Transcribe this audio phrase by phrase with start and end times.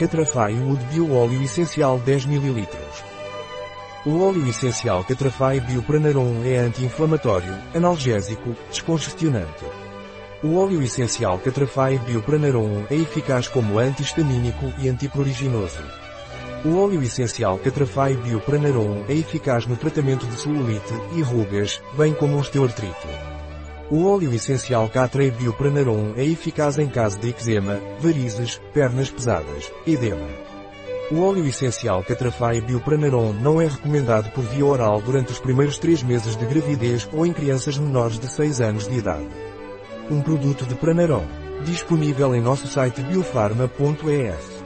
[0.00, 2.66] Catrafai Wood Bio Óleo Essencial 10 ml.
[4.06, 9.62] O óleo essencial Catrafai Biopranarum é anti-inflamatório, analgésico, descongestionante.
[10.42, 15.82] O óleo essencial Catrafai Biopranarum é eficaz como antihistamínico e antipruriginoso.
[16.64, 22.38] O óleo essencial Catrafai Biopranarum é eficaz no tratamento de celulite e rugas, bem como
[22.38, 23.29] osteoartrite.
[23.90, 30.28] O óleo essencial Catrei Biopranarum é eficaz em caso de eczema, varizes, pernas pesadas, edema.
[31.10, 36.04] O óleo essencial Catrafai Biopranarum não é recomendado por via oral durante os primeiros 3
[36.04, 39.26] meses de gravidez ou em crianças menores de 6 anos de idade.
[40.08, 41.26] Um produto de Pranarum.
[41.64, 44.59] Disponível em nosso site biofarma.es.